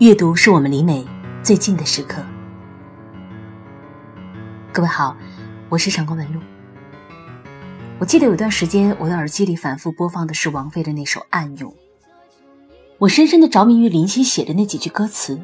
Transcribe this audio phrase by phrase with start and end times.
[0.00, 1.06] 阅读是我们离美
[1.42, 2.22] 最近的时刻。
[4.72, 5.14] 各位好，
[5.68, 6.40] 我是闪光文露。
[7.98, 11.70] 我记得有段时间，我的耳机里反复播放的是王菲的那首《暗涌》，
[12.96, 15.38] 我深深的着迷于林夕写的那几句歌词，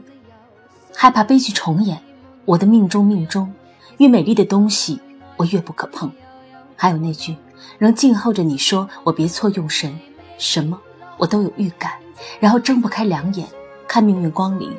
[0.95, 2.01] 害怕悲剧重演。
[2.47, 3.53] 我的命中命中，
[3.99, 4.99] 越美丽的东西
[5.37, 6.11] 我越不可碰。
[6.77, 7.37] 还有那句，
[7.77, 9.95] 仍静候着你说我别错用神，
[10.39, 10.81] 什么
[11.19, 11.93] 我都有预感，
[12.41, 13.47] 然后睁不开两眼。
[13.89, 14.77] 看命运光临，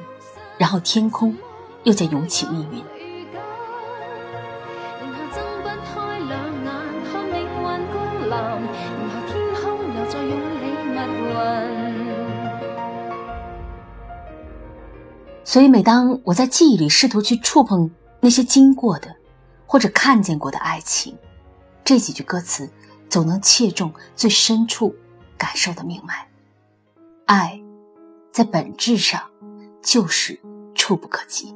[0.57, 1.35] 然后天空
[1.83, 2.83] 又在涌起密云。
[15.43, 19.15] 所以，每当我在记忆里试图去触碰那些经过的
[19.65, 21.17] 或者看见过的爱情，
[21.85, 22.69] 这几句歌词
[23.09, 24.93] 总能切中最深处
[25.37, 26.27] 感受的命脉。
[27.25, 27.66] 爱。
[28.37, 29.19] 在本质上，
[29.81, 30.39] 就是
[30.75, 31.55] 触不可及。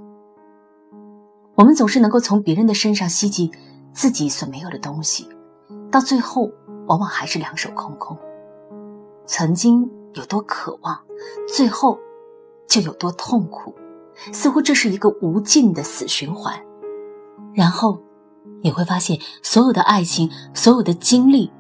[1.53, 3.51] 我们总是能够从别人的身上吸进
[3.93, 5.29] 自己所没有的东西，
[5.91, 6.49] 到最后
[6.87, 8.17] 往往还是两手空空。
[9.27, 10.99] 曾经有多渴望，
[11.47, 11.99] 最后
[12.67, 13.75] 就有多痛苦，
[14.33, 16.59] 似乎这是一个无尽的死循环。
[17.53, 18.01] 然后
[18.63, 21.51] 你会发现，所有的爱情，所有的经历，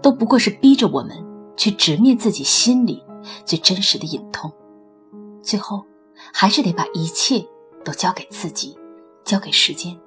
[0.00, 1.22] 都不过是逼着我们
[1.54, 3.04] 去直面自己心里
[3.44, 4.50] 最真实的隐痛。
[5.42, 5.84] 最后，
[6.32, 7.44] 还是得把一切
[7.84, 8.76] 都交给自己，
[9.24, 9.98] 交给时间。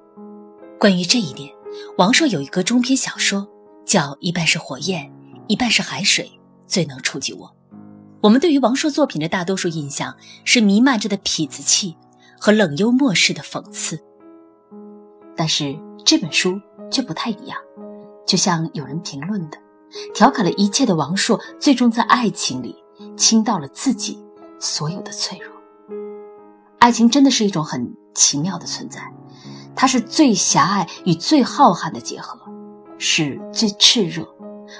[0.78, 1.52] 关于这一点，
[1.98, 3.48] 王朔有一个中篇小说，
[3.84, 5.12] 叫《一半是火焰，
[5.48, 6.26] 一半是海水》，
[6.66, 7.50] 最能触及我。
[8.20, 11.94] 我们对于王朔作品的大多数印象是弥漫着的痞子气
[12.40, 14.02] 和冷幽默式的讽刺，
[15.36, 16.58] 但是这本书
[16.90, 17.58] 却不太一样。
[18.26, 19.58] 就像有人评论的，
[20.14, 22.74] 调侃了一切的王朔，最终在爱情里
[23.14, 24.23] 倾倒了自己。
[24.58, 25.52] 所有的脆弱，
[26.78, 29.12] 爱情真的是一种很奇妙的存在，
[29.74, 32.38] 它是最狭隘与最浩瀚的结合，
[32.98, 34.26] 是最炽热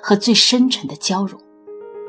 [0.02, 1.40] 和最深沉的交融。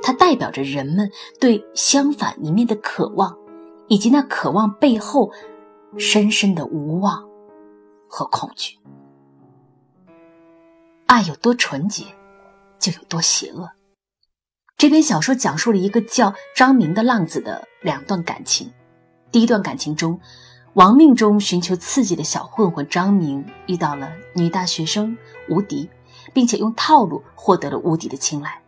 [0.01, 3.35] 它代表着人们对相反一面的渴望，
[3.87, 5.31] 以及那渴望背后
[5.97, 7.27] 深深的无望
[8.07, 8.77] 和恐惧。
[11.07, 12.05] 爱有多纯洁，
[12.77, 13.67] 就有多邪恶。
[14.77, 18.69] 这篇小说讲述了一个叫张明的浪子的两段感情。
[19.31, 20.19] 第一段感情中，
[20.73, 25.89] 亡命中寻求刺激的小混混张明遇到了女大学生吴迪，
[26.33, 28.61] 并且用套路获得了吴迪的青睐。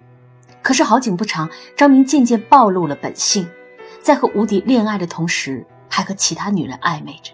[0.62, 3.46] 可是好景不长，张明渐渐暴露了本性，
[4.02, 7.34] 在和吴迪恋爱的同时，还和其他女人暧昧着。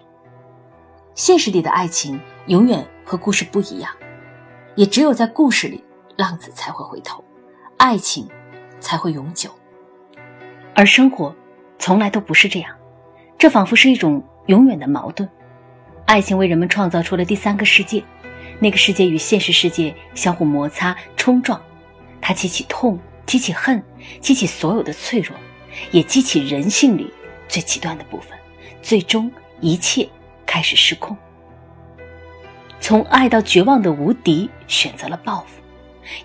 [1.14, 3.92] 现实里的爱情永远和故事不一样，
[4.74, 5.84] 也只有在故事里，
[6.16, 7.22] 浪子才会回头，
[7.76, 8.28] 爱情。
[8.84, 9.50] 才会永久，
[10.74, 11.34] 而生活
[11.78, 12.70] 从来都不是这样，
[13.38, 15.26] 这仿佛是一种永远的矛盾。
[16.04, 18.04] 爱情为人们创造出了第三个世界，
[18.60, 21.58] 那个世界与现实世界相互摩擦冲撞，
[22.20, 23.82] 它激起痛，激起恨，
[24.20, 25.34] 激起所有的脆弱，
[25.90, 27.10] 也激起人性里
[27.48, 28.38] 最极端的部分，
[28.82, 30.06] 最终一切
[30.44, 31.16] 开始失控。
[32.80, 35.62] 从爱到绝望的无敌选择了报复，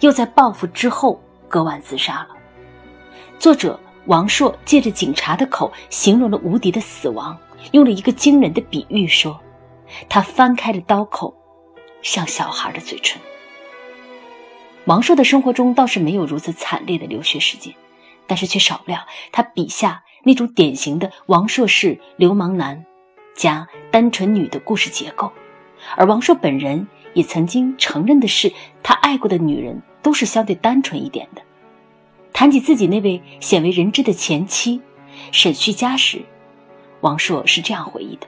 [0.02, 2.36] 又在报复之后割腕自杀了。
[3.40, 7.38] 作者王朔借着警察的口形容了吴迪的死亡，
[7.72, 9.40] 用了一个惊人的比喻说
[10.10, 11.34] ：“他翻开的刀口，
[12.02, 13.22] 像小孩的嘴唇。”
[14.84, 17.74] 王朔的生活中倒是没有如此惨烈的流血事件，
[18.28, 22.86] 但是却少不了他笔下那种典型的王朔式流氓男
[23.36, 25.32] 加单纯女的故事结构。
[25.96, 28.52] 而王朔本人也曾经承认的是，
[28.84, 31.42] 他爱过的女人都是相对单纯一点的。
[32.40, 34.80] 谈起自己那位鲜为人知的前妻
[35.34, 36.22] 沈旭佳时，
[37.02, 38.28] 王朔是这样回忆的：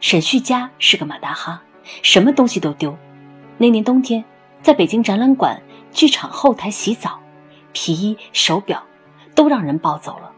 [0.00, 1.62] 沈旭佳是个马大哈，
[2.02, 2.98] 什么东西都丢。
[3.56, 4.24] 那年冬天，
[4.62, 7.20] 在北京展览馆剧场后台洗澡，
[7.72, 8.82] 皮衣、手表
[9.32, 10.32] 都让人抱走了。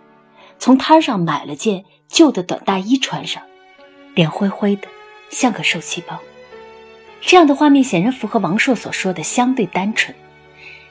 [0.59, 3.43] 从摊上买了件旧的短大衣穿上，
[4.15, 4.87] 脸灰灰的，
[5.31, 6.19] 像个受气包。
[7.23, 10.15] 这样的画面显然符合王朔所说的相对单纯。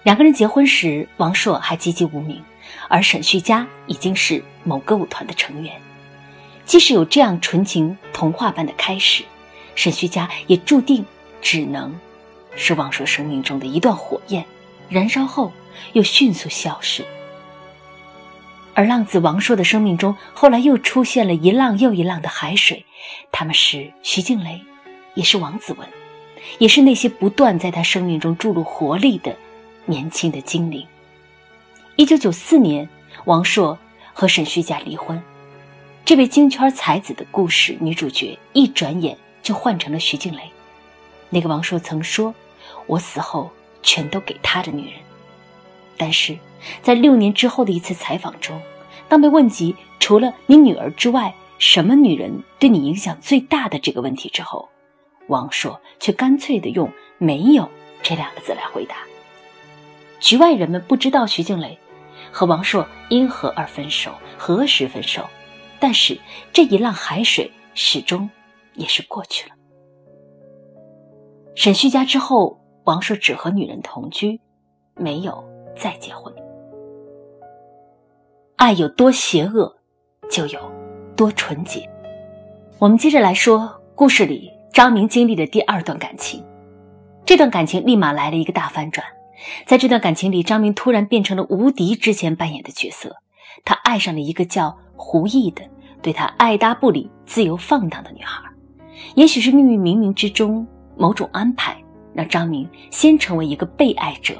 [0.10, 2.44] 两个人结婚时，王朔还籍籍无名，
[2.88, 5.72] 而沈旭佳已经是某歌舞团的成员。
[6.66, 9.24] 即使有这样纯情童话般的开始，
[9.76, 11.06] 沈旭佳也注定
[11.44, 11.96] 只能
[12.56, 14.44] 是王朔生命中的一段火焰，
[14.90, 15.52] 燃烧后
[15.94, 17.06] 又迅速消失。
[18.74, 22.84] 而浪子王朔的生命中，后来又出现了一浪又一浪的海水，
[23.32, 24.60] 他们是徐静蕾，
[25.14, 25.88] 也是王子文，
[26.58, 29.38] 也是那些不断在他生命中注入活力的。
[29.90, 30.86] 年轻的精灵。
[31.96, 32.88] 一九九四年，
[33.26, 33.76] 王朔
[34.14, 35.20] 和沈旭佳离婚，
[36.06, 40.42] 这位京圈才子的故事女主角一转眼就换成了徐静蕾。
[41.32, 42.34] 那个王朔曾说
[42.86, 43.50] ：“我死后
[43.82, 45.00] 全都给他的女人。”
[45.98, 46.38] 但是，
[46.84, 48.62] 在六年之后的一次采访中，
[49.08, 54.70] 当被问及除了你女儿之外，什么女人对你影响最大的这个问题之后，
[55.28, 56.88] 王朔却干脆的用
[57.18, 57.68] “没有”
[58.04, 58.96] 这两个字来回答。
[60.20, 61.78] 局外人们不知道徐静蕾
[62.32, 65.26] 和王朔因何而分手，何时分手。
[65.80, 66.20] 但是
[66.52, 68.30] 这一浪海水始终
[68.74, 69.56] 也是过去了。
[71.56, 74.40] 沈旭家之后，王朔只和女人同居，
[74.96, 75.44] 没有
[75.76, 76.34] 再结婚。
[78.58, 79.74] 爱有多邪恶，
[80.30, 80.60] 就有
[81.16, 81.90] 多纯洁。
[82.78, 86.46] 我们接着来说故事里张明经历的第二段感情。
[87.26, 89.06] 这段感情立马来了一个大反转，
[89.66, 93.16] 在这段感情里，张明突然变成了吴迪之前扮演的角色。
[93.66, 95.62] 他爱上了一个叫胡毅的，
[96.02, 98.44] 对他爱搭不理、自由放荡的女孩。
[99.16, 100.66] 也许是命运冥冥之中
[100.98, 101.76] 某种安排，
[102.14, 104.40] 让张明先成为一个被爱者，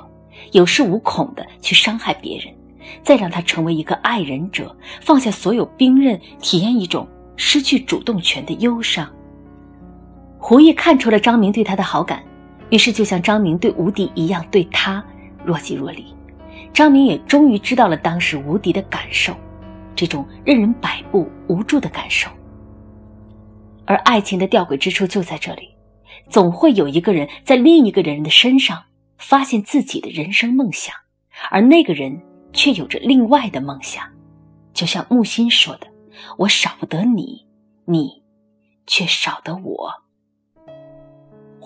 [0.52, 2.54] 有恃无恐的去伤害别人，
[3.02, 9.10] 再让他成为一个爱人者，放下所有兵刃，体验一种失去主动权的忧伤。
[10.38, 12.24] 胡毅看出了张明对他的好感，
[12.70, 15.04] 于是就像张明对吴迪一样，对他
[15.44, 16.06] 若即若离。
[16.74, 19.36] 张明也终于知道了当时无敌的感受，
[19.96, 22.30] 这种任人摆布、无助的感受。
[23.86, 25.70] 而爱情的吊诡之处就在这里，
[26.30, 28.84] 总会有一个人在另一个人的身上
[29.18, 30.94] 发现自己的人生梦想，
[31.50, 32.22] 而那个人
[32.54, 34.04] 却有着另外的梦想。
[34.74, 35.88] 就像木心说的
[36.38, 37.48] ：“我少不得你，
[37.86, 38.22] 你
[38.86, 39.92] 却少得我。”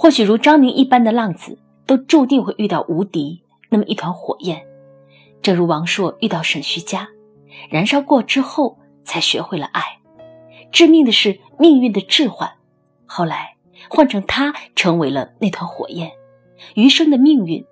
[0.03, 4.61] 或许如张明一般的浪子，都注定会遇到无敌那么一团火焰。
[5.41, 7.07] 正如王朔遇到沈旭佳，
[7.69, 9.81] 燃烧过之后才学会了爱。
[10.73, 12.51] 致命的是命运的置换，
[13.05, 13.55] 后来
[13.89, 16.11] 换成他成为了那团火焰，
[16.75, 17.65] 余生的命运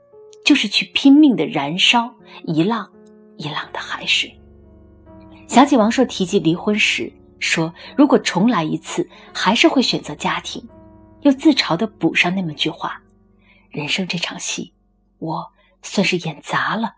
[0.46, 2.14] 就是去拼命的燃烧
[2.46, 2.90] 一浪
[3.36, 4.34] 一浪的海水。
[5.48, 10.66] 想起王朔提及离婚时说：“如果重来一次，还是会选择家庭。”
[11.22, 13.02] 又自嘲的补上那么句话
[13.70, 14.74] ：“人生这场戏，
[15.20, 15.46] 我
[15.82, 16.94] 算是演砸了。”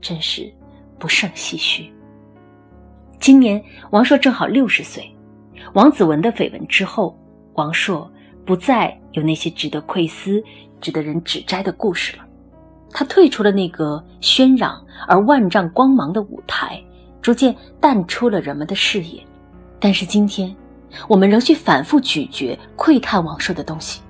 [0.00, 0.52] 真是
[0.98, 1.92] 不胜唏嘘。
[3.20, 5.08] 今年王朔正好六十岁，
[5.74, 7.16] 王子文的绯闻之后，
[7.54, 8.10] 王朔
[8.44, 10.42] 不再有那些值得窥思、
[10.80, 12.24] 值得人指摘的故事了。
[12.90, 16.82] 他退出了那个喧嚷而万丈光芒的舞台，
[17.20, 19.24] 逐渐淡出了人们的视野。
[19.78, 20.54] 但是今天，
[21.08, 24.00] 我们仍需反复咀嚼、窥探王朔的东西，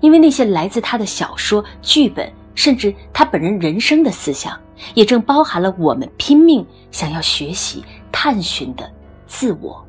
[0.00, 2.30] 因为那些来自他的小说、剧本。
[2.56, 4.60] 甚至他本人人生的思想，
[4.94, 7.82] 也正包含了我们拼命想要学习、
[8.12, 8.92] 探寻的
[9.26, 9.82] 自我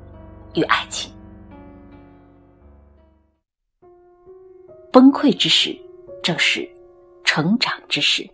[0.54, 1.12] 与爱情。
[4.90, 5.78] 崩溃之时，
[6.24, 6.70] 正是
[7.26, 8.30] 成长之时。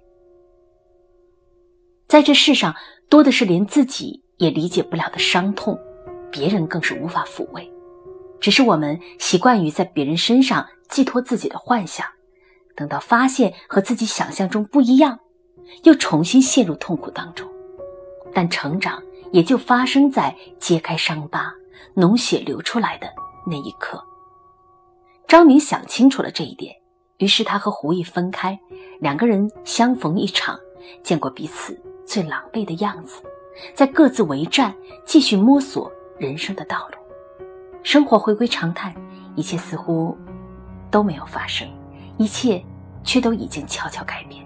[2.07, 2.75] 在这世上，
[3.09, 5.79] 多的是连自己也理解不了的伤痛，
[6.29, 7.67] 别人更是无法抚慰。
[8.39, 12.05] 只是我们习惯于在别人身上寄托自己的幻想。
[12.75, 15.19] 等到发现和自己想象中不一样，
[15.83, 17.49] 又重新陷入痛苦当中。
[18.33, 19.01] 但成长
[19.31, 21.51] 也就发生在揭开伤疤、
[21.95, 23.07] 脓血流出来的
[23.47, 24.03] 那一刻。
[25.27, 26.75] 张明想清楚了这一点，
[27.17, 28.57] 于是他和胡毅分开，
[28.99, 30.57] 两个人相逢一场，
[31.01, 31.75] 见过彼此
[32.05, 33.23] 最狼狈的样子，
[33.73, 37.06] 在各自为战，继续摸索人生的道路。
[37.87, 38.93] 生活回归常态，
[39.37, 40.13] 一切似乎
[40.91, 41.65] 都没有发生。
[42.17, 42.61] 一切，
[43.01, 44.45] 却都已经悄悄改变，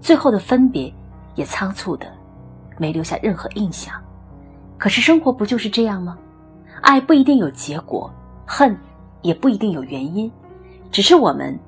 [0.00, 0.90] 最后的分别，
[1.34, 2.10] 也仓促的，
[2.78, 3.94] 没留下任何印象。
[4.78, 6.16] 可是生活不就是这样吗？
[6.80, 8.10] 爱不一定有结果，
[8.46, 8.74] 恨
[9.20, 10.32] 也不一定有原因，
[10.90, 11.60] 只是我们，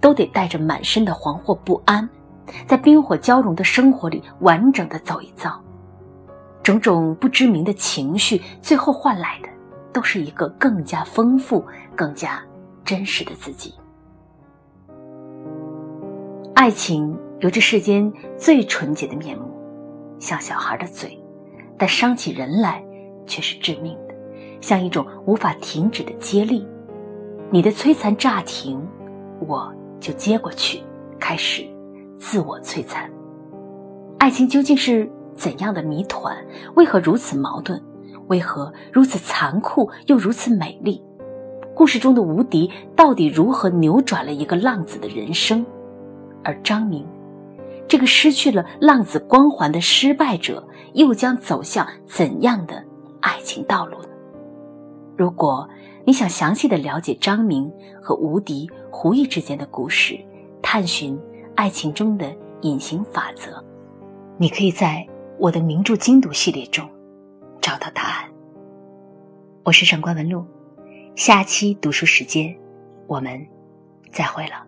[0.00, 2.08] 都得带着满身的惶惑不安，
[2.66, 5.62] 在冰火交融的生活里完整的走一遭。
[6.62, 9.48] 种种不知名的情绪，最后换来的，
[9.92, 11.64] 都是一个更加丰富、
[11.96, 12.42] 更加
[12.84, 13.74] 真实的自己。
[16.54, 19.44] 爱情有着世间最纯洁的面目，
[20.18, 21.18] 像小孩的嘴，
[21.76, 22.82] 但伤起人来
[23.26, 24.14] 却是致命的，
[24.60, 26.66] 像一种无法停止的接力。
[27.50, 28.86] 你的摧残乍停，
[29.40, 30.82] 我就接过去，
[31.18, 31.64] 开始
[32.18, 33.10] 自我摧残。
[34.18, 36.36] 爱情究竟是怎样的谜团？
[36.74, 37.80] 为何如此矛盾？
[38.28, 41.02] 为何如此残酷又如此美丽？
[41.74, 45.64] 故事中的吴迪到底如何扭转了一个浪子的人生？
[46.42, 47.06] 而张明，
[47.86, 52.84] 这个失去了浪子光环的失败者，又将走向怎样的
[53.20, 54.08] 爱情道路呢？
[55.16, 55.68] 如果
[56.04, 57.70] 你想详细的了解张明
[58.00, 60.18] 和吴迪、胡毅之间的故事，
[60.62, 61.18] 探寻
[61.54, 62.32] 爱情中的
[62.62, 63.62] 隐形法则，
[64.36, 65.06] 你可以在
[65.38, 66.88] 我的名著精读系列中
[67.60, 68.17] 找到答案。
[69.68, 70.46] 我是上官文露，
[71.14, 72.56] 下期读书时间，
[73.06, 73.46] 我们
[74.10, 74.66] 再会了。